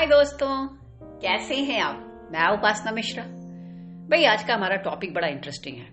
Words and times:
हाय 0.00 0.06
दोस्तों, 0.06 0.66
कैसे 1.02 1.54
हैं 1.54 1.80
आप? 1.80 2.28
मैं 2.32 2.48
उपासना 2.48 2.92
मिश्रा। 2.92 3.24
भाई, 4.10 4.24
आज 4.24 4.42
का 4.42 4.54
हमारा 4.54 4.76
टॉपिक 4.76 5.14
बड़ा 5.14 5.28
इंटरेस्टिंग 5.28 5.76
है। 5.76 5.86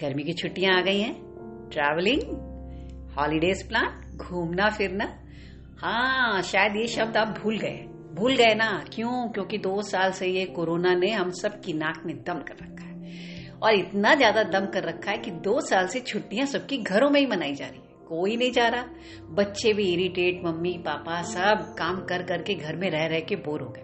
गर्मी 0.00 0.22
की 0.22 0.32
छुट्टियाँ 0.32 0.78
आ 0.78 0.80
गई 0.80 1.00
हैं 1.00 1.12
ट्रैवलिंग 1.72 2.22
हॉलीडेज 3.18 3.68
प्लान 3.68 4.16
घूमना, 4.16 4.70
फिरना। 4.70 5.04
हाँ 5.78 6.42
शायद 6.42 6.76
ये 6.76 6.86
शब्द 6.86 7.16
आप 7.16 7.28
भूल 7.28 7.58
गए। 7.58 7.86
भूल 8.14 8.36
गए 8.36 8.54
ना? 8.54 8.84
क्यों? 8.94 9.28
क्योंकि 9.28 9.58
दो 9.58 9.82
साल 9.82 10.12
से 10.12 10.26
ये 10.26 10.44
कोरोना 10.46 10.94
ने 10.94 11.10
हम 11.10 11.30
सब 11.30 11.60
की 11.60 11.72
नाक 11.72 12.02
में 12.06 12.16
दम 12.16 12.38
कर 12.38 12.64
रखा 12.64 12.84
है। 12.84 13.52
और 13.62 13.74
इतना 13.74 14.14
ज़्यादा 14.14 14.42
दम 14.42 14.66
कर 14.66 14.82
रखा 14.82 15.10
है 15.10 15.18
कि 15.18 15.30
दो 15.30 15.60
साल 15.60 15.86
से 15.86 16.00
छुट्टियाँ 16.00 16.46
सबकी 16.46 16.78
घरों 16.78 17.10
में 17.10 17.20
ही 17.20 17.26
मनाई 17.26 17.54
जा 17.54 17.66
रही 17.66 17.78
है। 17.78 17.85
कोई 18.08 18.36
नहीं 18.36 18.52
जा 18.52 18.66
रहा। 18.68 18.84
बच्चे 19.30 19.72
भी 19.72 19.84
इरिटेट 19.92 20.44
मम्मी, 20.44 20.72
पापा, 20.78 21.22
सब 21.22 21.74
काम 21.78 22.04
कर, 22.04 22.22
करके 22.22 22.54
घर 22.54 22.76
में 22.76 22.90
रह 22.90 23.06
रह 23.06 23.20
के 23.20 23.36
बोर 23.36 23.60
हो 23.60 23.68
गए। 23.68 23.82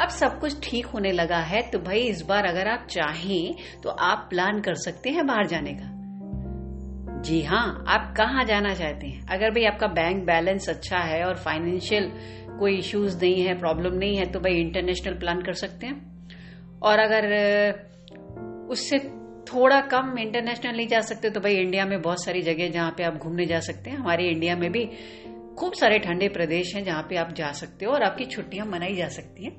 अब 0.00 0.08
सब 0.08 0.38
कुछ 0.40 0.58
ठीक 0.62 0.86
होने 0.86 1.12
लगा 1.12 1.38
है 1.42 1.60
तो 1.70 1.78
भाई 1.78 2.00
इस 2.00 2.22
बार 2.22 2.44
अगर 2.44 2.68
आप 2.68 2.86
चाहें 2.90 3.54
तो 3.82 3.90
आप 3.90 4.26
प्लान 4.30 4.60
कर 4.60 4.74
सकते 4.74 5.10
हैं 5.10 5.26
बाहर 5.26 5.46
जाने 5.46 5.72
का। 5.72 5.94
जी 7.20 7.40
हाँ 7.42 7.84
आप 7.88 8.14
कहाँ 8.16 8.44
जाना 8.44 8.74
चाहते 8.74 9.06
हैं? 9.06 9.26
अगर 9.26 9.50
भाई 9.50 9.64
आपका 9.64 9.86
बैंक 9.86 10.24
बैलेंस 10.24 10.68
अच्छा 10.68 10.98
है 10.98 11.24
और 11.24 11.36
फाइनेंशियल 11.36 12.10
कोई 12.58 12.76
इश्यूज़ 12.76 13.16
नहीं 13.24 13.42
है 13.42 13.58
प्रॉब्लम 13.58 13.94
नहीं 13.94 14.16
है 14.16 14.26
तो 14.26 14.40
भाई 14.40 14.54
इंटरनेशनल 14.54 15.14
प्लान 15.14 15.42
कर 15.42 15.52
सकते 15.52 15.86
हैं। 15.86 16.28
और 16.82 16.98
अगर 16.98 17.24
उससे 18.70 18.98
थोड़ा 19.48 19.80
कम 19.90 20.18
इंटरनेशनल 20.18 20.86
जा 20.86 21.00
सकते 21.02 21.28
हो 21.28 21.34
तो 21.34 21.40
भाई 21.40 21.56
इंडिया 21.56 21.84
में 21.86 22.00
बहुत 22.02 22.24
सारी 22.24 22.42
जगह 22.42 22.68
जहाँ 22.70 22.90
पे 22.90 23.02
आप 23.02 23.14
घूमने 23.14 23.46
जा 23.46 23.60
सकते 23.60 23.90
हैं। 23.90 23.96
हमारे 23.96 24.28
इंडिया 24.28 24.56
में 24.56 24.70
भी 24.72 24.84
खूब 25.58 25.72
सारे 25.72 25.98
ठंडे 25.98 26.28
प्रदेश 26.28 26.74
हैं 26.74 26.84
जहाँ 26.84 27.02
पे 27.02 27.16
आप 27.16 27.32
जा 27.32 27.50
सकते 27.52 27.84
हो 27.84 27.92
और 27.92 28.02
आपकी 28.02 28.24
छुट्टियाँ 28.26 28.66
मनाई 28.66 28.94
जा 28.94 29.08
सकती 29.08 29.44
हैं। 29.44 29.56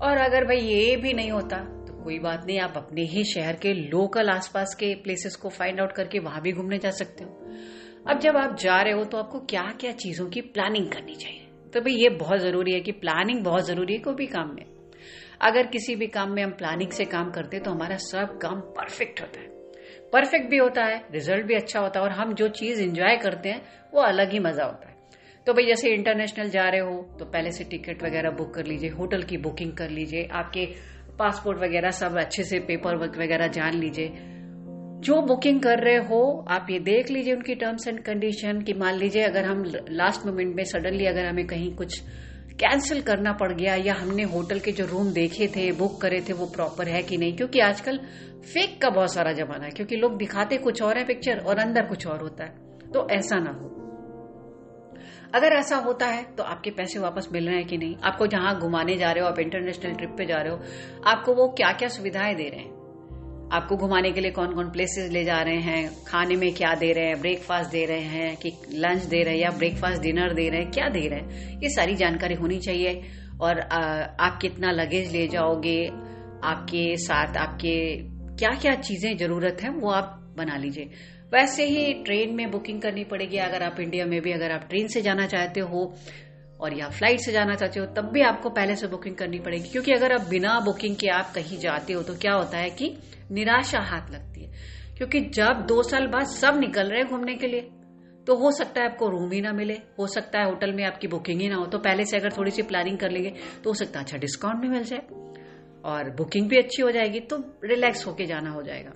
और 0.00 0.18
अगर 0.18 0.44
भाई 0.44 0.58
ये 0.58 0.96
भी 0.96 1.12
नहीं 1.12 1.30
होता 1.30 1.56
तो 1.56 2.02
कोई 2.04 2.18
बात 2.18 2.44
नहीं, 2.46 2.58
आप 2.60 2.74
अपने 2.76 3.02
ही 3.04 3.24
शहर 3.24 3.56
के 3.56 3.72
लोकल 3.74 4.30
आसपास 4.30 4.74
के 4.74 4.94
प्लेसेस 4.94 5.36
को 5.36 5.48
फाइंड 5.48 5.80
आउट 5.80 5.92
करके 5.92 6.18
वहाँ 6.18 6.40
भी 6.42 6.52
घूमने 6.52 6.78
जा 6.78 6.90
सकते 6.90 7.24
हो। 7.24 7.30
अब 8.08 8.18
जब 8.18 8.36
आप 8.36 8.56
जा 8.56 8.80
रहे 8.82 8.92
हो 8.92 9.04
तो 9.04 9.18
आपको 9.18 9.40
क्या 9.40 9.62
क्या 9.80 9.92
चीज़ों 9.92 10.26
की 10.26 10.40
प्लानिंग 10.40 10.90
करनी 10.92 11.14
चाहिए? 11.14 11.46
तो 11.74 11.80
भाई 11.80 11.92
ये 11.92 12.08
बहुत 12.16 12.40
ज़रूरी 12.40 12.72
है 12.72 12.80
कि 12.80 12.92
प्लानिंग 12.92 13.44
बहुत 13.44 13.66
ज़रूरी 13.66 13.94
है 13.94 14.00
कोई 14.00 14.14
भी 14.14 14.26
काम 14.26 14.54
में। 14.54 14.64
अगर 15.42 15.66
किसी 15.66 15.94
भी 15.96 16.06
काम 16.06 16.30
में 16.30 16.42
हम 16.42 16.50
प्लानिंग 16.50 16.90
से 16.90 17.04
काम 17.04 17.30
करते 17.30 17.56
हैं 17.56 17.64
तो 17.64 17.70
हमारा 17.70 17.96
सब 17.96 18.38
काम 18.38 18.60
परफेक्ट 18.76 19.20
होता 19.20 19.40
है। 19.40 19.46
परफेक्ट 20.12 20.48
भी 20.50 20.56
होता 20.56 20.84
है 20.84 21.02
रिज़ल्ट 21.12 21.46
भी 21.46 21.54
अच्छा 21.54 21.80
होता 21.80 22.00
है, 22.00 22.06
और 22.06 22.12
हम 22.12 22.34
जो 22.34 22.48
चीज़ 22.50 22.82
इंजॉय 22.82 23.16
करते 23.16 23.48
हैं, 23.48 23.62
वो 23.94 24.00
अलग 24.02 24.32
ही 24.32 24.38
मज़ा 24.38 24.64
होता 24.64 24.88
है। 24.88 24.96
तो 25.46 25.52
भाई, 25.52 25.66
जैसे 25.66 25.90
इंटरनेशनल 25.90 26.50
जा 26.50 26.68
रहे 26.68 26.80
हो 26.80 27.16
तो 27.18 27.24
पहले 27.24 27.50
से 27.50 27.64
टिकट 27.64 28.02
वगैरह 28.02 28.30
बुक 28.30 28.54
कर 28.54 28.66
लीजिए 28.66 28.90
होटल 28.90 29.22
की 29.22 29.36
बुकिंग 29.38 29.72
कर 29.72 29.90
लीजिए, 29.90 30.28
आपके 30.32 30.66
पासपोर्ट 31.18 31.58
वगैरह 31.58 31.90
सब 31.92 32.18
अच्छे 32.18 32.44
से 32.44 32.58
पेपर 32.60 32.96
वर्क 32.96 33.18
वगैरह 33.18 33.46
जान 33.48 33.74
लीजिए। 33.74 34.12
जो 35.02 35.20
बुकिंग 35.22 35.60
कर 35.62 35.78
रहे 35.78 35.96
हो, 35.98 36.46
आप 36.48 36.66
ये 36.70 36.78
देख 36.80 37.10
लीजिए 37.10 37.34
उनकी 37.34 37.54
टर्म्स 37.54 37.88
एंड 37.88 38.02
कंडीशन 38.02 38.60
कि 38.62 38.74
मान 38.74 38.94
लीजिए 38.94 39.22
अगर 39.22 39.44
हम 39.44 39.64
लास्ट 39.90 40.26
मोमेंट 40.26 40.54
में 40.56 40.64
सडनली 40.64 41.06
अगर 41.06 41.26
हमें 41.26 41.46
कहीं 41.46 41.74
कुछ 41.76 42.00
कैंसिल 42.52 43.00
करना 43.02 43.32
पड़ 43.32 43.52
गया 43.52 43.74
या 43.74 43.94
हमने 43.94 44.22
होटल 44.22 44.58
के 44.58 44.72
जो 44.72 44.86
रूम 44.86 45.12
देखे 45.12 45.46
थे, 45.46 45.72
बुक 45.72 46.00
करे 46.00 46.20
थे, 46.20 46.32
वो 46.32 46.46
प्रॉपर 46.46 46.88
है 46.88 47.02
कि 47.02 47.16
नहीं? 47.16 47.36
क्योंकि 47.36 47.60
आजकल 47.60 47.98
फेक 48.54 48.80
का 48.82 48.90
बहुत 48.90 49.12
सारा 49.14 49.32
जमाना 49.32 49.64
है, 49.64 49.70
क्योंकि 49.70 49.96
लोग 49.96 50.16
दिखाते 50.16 50.56
कुछ 50.56 50.82
और 50.82 50.98
है 50.98 51.04
पिक्चर 51.04 51.38
और 51.38 51.58
अंदर 51.58 51.86
कुछ 51.86 52.06
और 52.06 52.20
होता 52.20 52.44
है। 52.44 52.50
तो 52.94 53.08
ऐसा 53.10 53.38
ना 53.38 53.50
हो। 53.50 53.68
अगर 55.34 55.52
ऐसा 55.52 55.76
होता 55.76 56.06
है 56.06 56.22
तो 56.22 56.42
आपके 56.42 56.70
पैसे 56.70 56.98
वापस 56.98 57.28
मिल 57.32 57.46
रहे 57.46 57.56
हैं 57.56 57.66
कि 57.66 57.78
नहीं? 57.78 57.96
आपको 58.04 58.26
जहाँ 58.26 58.58
घुमाने 58.60 58.96
जा 58.96 59.12
रहे 59.12 59.24
हो, 59.24 59.30
आप 59.30 59.38
इंटरनेशनल 59.38 59.94
ट्रिप 59.94 60.14
पे 60.18 60.26
जा 60.26 60.36
रहे 60.36 60.52
हो, 60.52 60.60
आपको 61.06 61.34
वो 61.34 61.48
क्या 61.48 61.72
क्या 61.72 61.88
सुविधाएँ 61.88 62.34
दे 62.34 62.48
रहे 62.48 62.60
हैं? 62.60 62.81
आपको 63.52 63.76
घुमाने 63.76 64.10
के 64.12 64.20
लिए 64.20 64.30
कौन 64.30 64.54
कौन 64.54 64.70
प्लेसेस 64.70 65.10
ले 65.12 65.24
जा 65.24 65.40
रहे 65.42 65.60
हैं? 65.60 66.04
खाने 66.04 66.36
में 66.36 66.52
क्या 66.54 66.74
दे 66.74 66.92
रहे 66.92 67.06
हैं? 67.06 67.20
ब्रेकफास्ट 67.20 67.70
दे 67.70 67.84
रहे 67.84 68.04
हैं 68.12 68.36
कि 68.36 68.52
लंच 68.74 69.02
दे 69.04 69.22
रहे 69.22 69.34
हैं 69.34 69.40
या 69.40 69.50
ब्रेकफास्ट 69.50 70.02
डिनर 70.02 70.34
दे 70.34 70.48
रहे 70.48 70.60
हैं? 70.60 70.70
क्या 70.70 70.88
दे 70.88 71.06
रहे 71.08 71.20
हैं? 71.20 71.60
ये 71.62 71.68
सारी 71.68 71.94
जानकारी 71.94 72.34
होनी 72.34 72.58
चाहिए। 72.58 73.02
और 73.40 73.60
आप 74.20 74.38
कितना 74.42 74.70
लगेज 74.70 75.12
ले 75.12 75.26
जाओगे? 75.28 75.86
आपके 76.44 76.96
साथ 76.96 77.36
आपके 77.36 77.74
क्या 78.38 78.50
क्या 78.50 78.74
चीज़ें 78.74 79.16
ज़रूरत 79.16 79.58
है, 79.62 79.70
वो 79.70 79.90
आप 79.90 80.34
बना 80.36 80.56
लीजिए। 80.56 80.90
वैसे 81.32 81.64
ही 81.64 81.92
ट्रेन 81.94 82.34
में 82.34 82.50
बुकिंग 82.50 82.80
करनी 82.82 83.04
पड़ेगी। 83.04 83.36
अगर 83.36 83.62
आप 83.62 83.80
इंडिया 83.80 84.06
में 84.06 84.20
भी, 84.22 84.32
अगर 84.32 84.52
आप 84.52 84.66
ट्रेन 84.70 84.86
से 84.86 85.02
जाना 85.02 85.26
चाहते 85.26 85.60
हो 85.60 85.94
और 86.62 86.78
या 86.78 86.88
फ़्लाइट 86.88 87.20
से 87.20 87.32
जाना 87.32 87.54
चाहते 87.54 87.80
हो, 87.80 87.86
तब 87.86 88.10
भी 88.12 88.22
आपको 88.22 88.50
पहले 88.50 88.76
से 88.76 88.86
बुकिंग 88.86 89.16
करनी 89.16 89.38
पड़ेगी। 89.38 89.68
क्योंकि 89.68 89.92
अगर 89.92 90.12
आप 90.12 90.28
बिना 90.28 90.58
बुकिंग 90.60 90.96
के 90.96 91.08
आप 91.08 91.32
कहीं 91.34 91.58
जाते 91.58 91.92
हो 91.92 92.02
तो 92.02 92.14
क्या 92.14 92.34
होता 92.34 92.58
है 92.58 92.70
कि 92.70 92.96
निराशा 93.30 93.80
हाथ 93.80 94.10
लगती 94.10 94.44
है। 94.44 94.50
क्योंकि 94.98 95.20
जब 95.34 95.64
दो 95.68 95.82
साल 95.82 96.06
बाद 96.06 96.26
सब 96.26 96.58
निकल 96.60 96.90
रहे 96.90 97.00
हैं 97.00 97.08
घूमने 97.08 97.34
के 97.34 97.46
लिए 97.46 97.70
तो 98.26 98.34
हो 98.36 98.50
सकता 98.50 98.80
है 98.80 98.88
आपको 98.88 99.08
रूम 99.08 99.30
ही 99.32 99.40
ना 99.40 99.52
मिले, 99.52 99.74
हो 99.98 100.06
सकता 100.06 100.38
है 100.38 100.44
होटल 100.44 100.72
में 100.72 100.84
आपकी 100.84 101.08
बुकिंग 101.08 101.40
ही 101.40 101.48
ना 101.48 101.56
हो 101.56 101.66
तो 101.66 101.78
पहले 101.78 102.04
से 102.04 102.16
अगर 102.16 102.32
थोड़ी 102.32 102.50
सी 102.50 102.62
प्लानिंग 102.62 102.98
कर 102.98 103.10
लेंगे 103.10 103.30
तो 103.64 103.70
हो 103.70 103.74
सकता 103.74 103.98
है 103.98 104.04
अच्छा 104.04 104.18
डिस्काउंट 104.18 104.60
भी 104.60 104.68
मिल 104.68 104.84
जाए 104.84 105.00
और 105.84 106.10
बुकिंग 106.16 106.48
भी 106.48 106.58
अच्छी 106.58 106.82
हो 106.82 106.90
जाएगी 106.90 107.20
तो 107.20 107.36
रिलैक्स 107.64 108.06
होके 108.06 108.26
जाना 108.26 108.50
हो 108.50 108.62
जाएगा। 108.62 108.92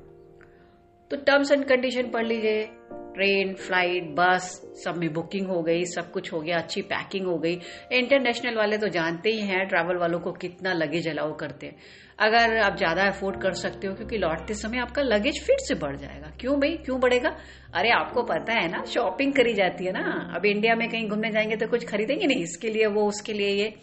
तो 1.10 1.16
टर्म्स 1.16 1.52
एंड 1.52 1.64
कंडीशन 1.64 2.02
पढ़ 2.02 2.26
लीजिए। 2.26 2.68
ट्रेन 3.14 3.54
फ़्लाइट 3.54 4.04
बस 4.04 4.48
सब 4.84 4.96
में 4.96 5.12
बुकिंग 5.12 5.46
हो 5.46 5.62
गई, 5.62 5.84
सब 5.84 6.10
कुछ 6.12 6.32
हो 6.32 6.40
गया, 6.40 6.58
अच्छी 6.58 6.82
पैकिंग 6.82 7.26
हो 7.26 7.38
गई। 7.38 7.60
इंटरनेशनल 7.92 8.56
वाले 8.56 8.78
तो 8.78 8.88
जानते 8.88 9.30
ही 9.30 9.40
हैं 9.40 9.66
ट्रैवल 9.68 9.96
वालों 9.96 10.20
को 10.20 10.32
कितना 10.32 10.72
लगेज 10.72 11.08
अलाउ 11.08 11.34
करते 11.36 11.66
हैं। 11.66 11.76
अगर 12.18 12.56
आप 12.58 12.76
ज़्यादा 12.76 13.02
अफोर्ड 13.02 13.40
कर 13.42 13.52
सकते 13.52 13.86
हो, 13.86 13.94
क्योंकि 13.94 14.18
लौटते 14.18 14.54
समय 14.54 14.78
आपका 14.78 15.02
लगेज 15.02 15.42
फिर 15.46 15.56
से 15.58 15.74
बढ़ 15.74 15.96
जाएगा। 15.96 16.32
क्यों 16.40 16.60
भाई? 16.60 16.76
क्यों 16.76 17.00
बढ़ेगा? 17.00 17.36
अरे, 17.74 17.90
आपको 17.90 18.22
पता 18.22 18.52
है 18.52 18.68
ना 18.68 18.84
शॉपिंग 18.84 19.32
करी 19.32 19.54
जाती 19.54 19.84
है 19.84 19.92
ना। 19.92 20.32
अब 20.36 20.46
इंडिया 20.46 20.74
में 20.74 20.88
कहीं 20.90 21.08
घूमने 21.08 21.30
जाएँगे 21.30 21.56
तो 21.56 21.66
कुछ 21.66 21.86
खरीदेंगे 21.86 22.26
नहीं, 22.26 22.42
इसके 22.42 22.70
लिए 22.70 22.86
वो, 22.86 23.06
उसके 23.08 23.32
लिए 23.32 23.48
ये। 23.48 23.74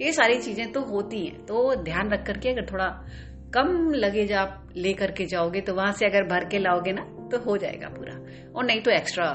ये 0.00 0.12
सारी 0.12 0.38
चीज़ें 0.38 0.72
तो 0.72 0.80
होती 0.80 1.26
हैं। 1.26 1.44
तो 1.46 1.74
ध्यान 1.74 2.10
रख 2.10 2.26
करके 2.26 2.48
अगर 2.48 2.66
थोड़ा 2.72 2.88
कम 3.54 3.90
लगेज 3.94 4.32
आप 4.32 4.68
लेकर 4.76 5.10
के 5.10 5.24
जाओगे 5.24 5.60
तो 5.60 5.74
वहाँ 5.74 5.92
से 5.92 6.06
अगर 6.06 6.24
भर 6.24 6.44
के 6.44 6.58
लाओगे 6.58 6.92
ना 6.92 7.02
तो 7.32 7.38
हो 7.40 7.56
जाएगा 7.56 7.88
पूरा। 7.88 8.14
और 8.52 8.64
नहीं 8.64 8.80
तो 8.80 8.90
एक्स्ट्रा 8.90 9.26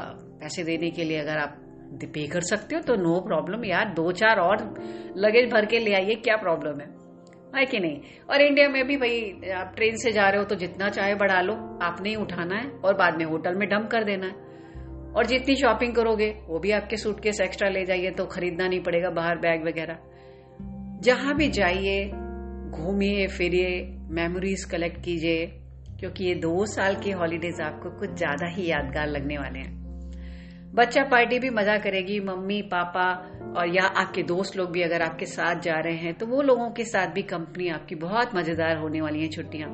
पैसे 0.41 0.63
देने 0.63 0.89
के 0.91 1.03
लिए 1.03 1.17
अगर 1.17 1.37
आप 1.37 1.57
पे 2.05 2.27
कर 2.27 2.41
सकते 2.41 2.75
हो 2.75 2.81
तो 2.81 2.95
नो 2.95 3.19
प्रॉब्लम 3.19 3.65
यार। 3.65 3.93
दो 3.93 4.11
चार 4.11 4.39
और 4.39 4.57
लगेज 5.17 5.51
भर 5.51 5.65
के 5.65 5.79
ले 5.79 5.93
आइए, 5.93 6.15
क्या 6.15 6.35
प्रॉब्लम 6.35 6.79
है? 6.79 6.87
है 7.55 7.65
कि 7.65 7.79
नहीं? 7.79 7.99
और 8.29 8.41
इंडिया 8.41 8.67
में 8.69 8.85
भी 8.87 8.97
भाई, 8.97 9.51
आप 9.51 9.73
ट्रेन 9.75 9.95
से 9.95 10.11
जा 10.11 10.27
रहे 10.29 10.39
हो 10.39 10.45
तो 10.45 10.55
जितना 10.55 10.89
चाहे 10.89 11.15
बढ़ा 11.15 11.41
लो। 11.41 11.53
आपने 11.81 12.09
ही 12.09 12.15
उठाना 12.15 12.55
है 12.55 12.69
और 12.85 12.93
बाद 12.93 13.17
में 13.17 13.25
होटल 13.25 13.55
में 13.55 13.67
डंप 13.69 13.89
कर 13.91 14.03
देना 14.03 14.25
है। 14.25 14.49
और 15.13 15.25
जितनी 15.25 15.55
शॉपिंग 15.55 15.95
करोगे, 15.95 16.29
वो 16.47 16.59
भी 16.59 16.71
आपके 16.71 16.97
सूटकेस 16.97 17.41
एक्स्ट्रा 17.41 17.69
ले 17.69 17.85
जाइए 17.85 18.11
तो 18.11 18.25
खरीदना 18.25 18.67
नहीं 18.67 18.79
पड़ेगा 18.79 19.09
बाहर 19.09 19.37
बैग 19.37 19.67
वगैरह। 19.67 19.97
जहाँ 21.01 21.35
भी 21.35 21.47
जाइए 21.49 22.03
घूमिए, 22.71 23.27
फिरिए 23.27 23.69
मेमोरीज 24.11 24.63
कलेक्ट 24.63 25.03
कीजिए, 25.03 25.45
क्योंकि 25.99 26.25
ये 26.25 26.35
दो 26.37 26.65
साल 26.67 26.95
के 26.95 27.11
हॉलीडेज 27.13 27.61
आपको 27.61 27.89
कुछ 27.99 28.13
ज़्यादा 28.17 28.47
ही 28.47 28.65
यादगार 28.67 29.07
लगने 29.07 29.37
वाले 29.37 29.59
हैं। 29.59 29.79
बच्चा 30.75 31.03
पार्टी 31.03 31.39
भी 31.39 31.49
मज़ा 31.49 31.77
करेगी, 31.77 32.19
मम्मी, 32.19 32.61
पापा 32.71 33.07
और 33.57 33.75
या 33.75 33.83
आपके 33.83 34.23
दोस्त 34.23 34.57
लोग 34.57 34.71
भी 34.71 34.81
अगर 34.81 35.01
आपके 35.01 35.25
साथ 35.25 35.61
जा 35.61 35.79
रहे 35.79 35.95
हैं 35.95 36.13
तो 36.13 36.25
वो 36.25 36.41
लोगों 36.41 36.69
के 36.71 36.83
साथ 36.85 37.07
भी 37.07 37.21
कंपनी 37.23 37.67
आपकी 37.69 37.95
बहुत 37.97 38.35
मज़ेदार 38.35 38.77
होने 38.77 39.01
वाली 39.01 39.21
है 39.21 39.27
छुट्टियाँ। 39.27 39.69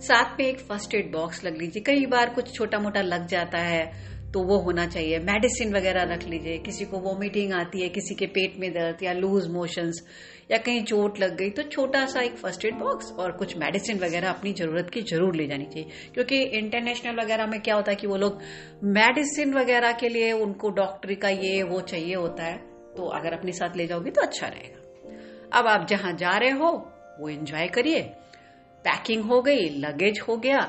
साथ 0.00 0.40
में 0.40 0.46
एक 0.46 0.58
फ़र्स्ट 0.60 0.94
एड 0.94 1.12
बॉक्स 1.12 1.44
लग 1.44 1.56
लीजिए, 1.56 1.82
कई 1.82 2.06
बार 2.06 2.30
कुछ 2.30 2.52
छोटा 2.54 2.78
मोटा 2.78 3.02
लग 3.02 3.26
जाता 3.26 3.58
है 3.60 3.84
तो 4.36 4.42
वो 4.42 4.56
होना 4.58 4.84
चाहिए। 4.86 5.18
मेडिसिन 5.18 5.72
वगैरह 5.74 6.02
रख 6.04 6.24
लीजिए। 6.24 6.56
किसी 6.58 6.84
को 6.84 6.98
वॉमिटिंग 7.00 7.52
आती 7.54 7.80
है, 7.82 7.88
किसी 7.88 8.14
के 8.14 8.26
पेट 8.28 8.58
में 8.60 8.70
दर्द 8.72 9.02
या 9.02 9.12
लूज 9.14 9.46
मोशंस 9.50 10.02
या 10.50 10.58
कहीं 10.58 10.82
चोट 10.84 11.18
लग 11.20 11.36
गई 11.36 11.50
तो 11.50 11.62
छोटा 11.64 12.04
सा 12.06 12.20
एक 12.20 12.36
फ़र्स्ट 12.38 12.64
एड 12.64 12.74
बॉक्स 12.78 13.10
और 13.12 13.32
कुछ 13.32 13.56
मेडिसिन 13.58 13.98
वगैरह 13.98 14.28
अपनी 14.30 14.52
ज़रूरत 14.52 14.90
की 14.94 15.02
ज़रूर 15.04 15.36
ले 15.36 15.46
जानी 15.46 15.64
चाहिए। 15.66 16.10
क्योंकि 16.14 16.42
इंटरनेशनल 16.58 17.20
वगैरह 17.20 17.46
में 17.46 17.60
क्या 17.60 17.74
होता 17.74 17.90
है 17.90 17.96
कि 17.96 18.06
वो 18.06 18.16
लोग 18.16 18.40
मेडिसिन 18.94 19.54
वगैरह 19.54 19.92
के 19.92 20.08
लिए 20.08 20.32
उनको 20.34 20.70
डॉक्टरी 20.76 21.14
का 21.16 21.28
ये 21.28 21.62
वो 21.64 21.80
चाहिए 21.82 22.14
होता 22.14 22.44
है 22.44 22.56
तो 22.96 23.08
अगर 23.14 23.32
अपने 23.32 23.52
साथ 23.52 23.76
ले 23.76 23.86
जाओगे 23.86 24.10
तो 24.10 24.22
अच्छा 24.22 24.46
रहेगा। 24.48 25.58
अब 25.58 25.66
आप 25.68 25.86
जहाँ 25.88 26.12
जा 26.14 26.36
रहे 26.36 26.50
हो, 26.52 26.70
वो 27.20 27.28
एंजॉय 27.28 27.68
करिए। 27.68 28.00
पैकिंग 28.84 29.22
हो 29.24 29.40
गई 29.42 29.68
लगेज 29.80 30.20
हो 30.28 30.36
गया 30.38 30.60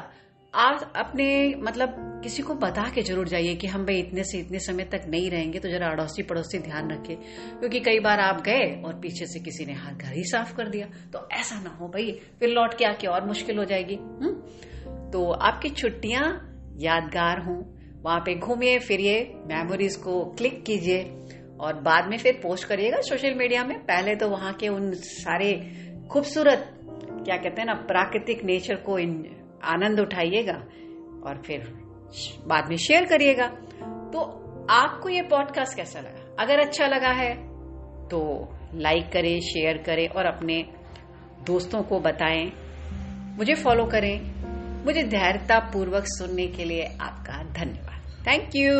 आप 0.55 0.93
अपने 0.95 1.55
मतलब 1.55 2.21
किसी 2.23 2.43
को 2.43 2.53
बता 2.53 2.89
के 2.95 3.01
ज़रूर 3.01 3.27
जाइए 3.27 3.55
कि 3.55 3.67
हम 3.67 3.85
भाई 3.85 3.99
इतने 3.99 4.23
से 4.23 4.37
इतने 4.37 4.59
समय 4.59 4.83
तक 4.83 5.01
नहीं 5.07 5.29
रहेंगे 5.31 5.59
तो 5.59 5.69
जरा 5.69 5.87
अड़ोसी 5.87 6.23
पड़ोसी 6.23 6.59
ध्यान 6.59 6.91
रखे 6.91 7.15
क्योंकि 7.15 7.79
कई 7.79 7.99
बार 7.99 8.19
आप 8.19 8.41
गए 8.41 8.81
और 8.85 8.93
पीछे 8.93 9.25
से 9.25 9.39
किसी 9.39 9.65
ने 9.65 9.73
हाथ 9.73 9.93
घर 9.93 10.13
ही 10.13 10.23
साफ़ 10.23 10.55
कर 10.55 10.69
दिया 10.69 10.87
तो 11.13 11.27
ऐसा 11.31 11.59
ना 11.61 11.69
हो 11.69 11.87
भाई, 11.87 12.11
फिर 12.39 12.49
लौट 12.49 12.77
के 12.77 12.85
आके 12.85 13.07
और 13.07 13.25
मुश्किल 13.25 13.57
हो 13.57 13.65
जाएगी 13.65 13.95
हुँ? 13.95 14.17
हम्म? 14.21 15.11
तो 15.11 15.31
आपकी 15.31 15.69
छुट्टियाँ 15.69 16.23
यादगार 16.77 17.39
हों 17.39 17.61
वहाँ 18.01 18.19
पे 18.19 18.35
घूमिए, 18.35 18.79
फिरिए 18.79 19.19
मेमोरीज 19.45 19.95
को 19.95 20.23
क्लिक 20.25 20.63
कीजिए 20.65 21.03
और 21.59 21.73
बाद 21.73 22.07
में 22.09 22.17
फिर 22.17 22.39
पोस्ट 22.43 22.67
करिएगा 22.67 23.01
सोशल 23.01 23.33
मीडिया 23.33 23.63
में 23.63 23.79
पहले 23.79 24.15
तो 24.15 24.29
वहाँ 24.29 24.53
के 24.53 24.67
उन 24.67 24.91
सारे 24.93 25.53
खूबसूरत, 26.11 26.73
क्या 27.25 27.37
कहते 27.37 27.61
हैं 27.61 27.65
ना, 27.65 27.73
प्राकृतिक 27.73 28.43
नेचर 28.43 28.75
को 28.75 28.99
इन 28.99 29.13
आनंद 29.63 29.99
उठाइएगा 29.99 30.53
और 31.29 31.41
फिर 31.45 31.73
बाद 32.47 32.69
में 32.69 32.77
शेयर 32.77 33.05
करिएगा। 33.05 33.47
तो 34.13 34.19
आपको 34.69 35.09
ये 35.09 35.21
पॉडकास्ट 35.21 35.77
कैसा 35.77 35.99
लगा? 35.99 36.43
अगर 36.43 36.59
अच्छा 36.59 36.87
लगा 36.87 37.09
है 37.09 37.35
तो 38.07 38.49
लाइक 38.75 39.11
करें 39.11 39.39
शेयर 39.39 39.77
करें 39.77 40.07
और 40.07 40.25
अपने 40.25 40.65
दोस्तों 41.45 41.83
को 41.83 41.99
बताएँ। 41.99 42.51
मुझे 43.37 43.55
फॉलो 43.55 43.85
करें। 43.85 44.19
मुझे 44.85 45.03
धैर्यता 45.03 45.59
पूर्वक 45.59 46.03
सुनने 46.05 46.47
के 46.47 46.65
लिए 46.65 46.97
आपका 47.01 47.43
धन्यवाद। 47.43 48.27
Thank 48.27 48.49
you 48.55 48.73